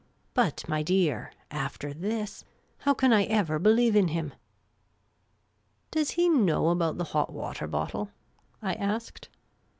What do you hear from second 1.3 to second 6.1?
after this, how can I ever believe in him?"" Does